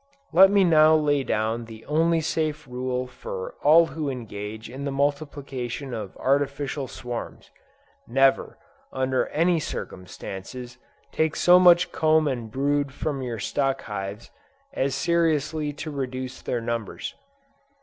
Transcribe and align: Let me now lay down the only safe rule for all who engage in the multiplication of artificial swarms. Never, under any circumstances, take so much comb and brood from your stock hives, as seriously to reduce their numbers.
Let 0.33 0.49
me 0.49 0.63
now 0.63 0.95
lay 0.95 1.23
down 1.23 1.65
the 1.65 1.85
only 1.85 2.21
safe 2.21 2.65
rule 2.67 3.05
for 3.05 3.53
all 3.61 3.85
who 3.85 4.09
engage 4.09 4.67
in 4.67 4.83
the 4.83 4.89
multiplication 4.91 5.93
of 5.93 6.17
artificial 6.17 6.87
swarms. 6.87 7.51
Never, 8.07 8.57
under 8.91 9.27
any 9.27 9.59
circumstances, 9.59 10.79
take 11.11 11.35
so 11.35 11.59
much 11.59 11.91
comb 11.91 12.27
and 12.27 12.49
brood 12.49 12.91
from 12.91 13.21
your 13.21 13.37
stock 13.37 13.83
hives, 13.83 14.31
as 14.73 14.95
seriously 14.95 15.71
to 15.73 15.91
reduce 15.91 16.41
their 16.41 16.61
numbers. 16.61 17.13